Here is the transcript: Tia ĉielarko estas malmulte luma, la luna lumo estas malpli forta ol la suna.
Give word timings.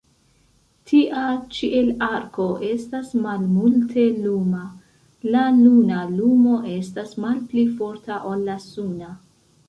Tia 0.91 1.23
ĉielarko 1.55 2.45
estas 2.67 3.11
malmulte 3.25 4.05
luma, 4.23 4.61
la 5.35 5.43
luna 5.57 5.99
lumo 6.13 6.55
estas 6.77 7.13
malpli 7.27 7.67
forta 7.83 8.17
ol 8.31 8.43
la 8.49 8.57
suna. 8.65 9.11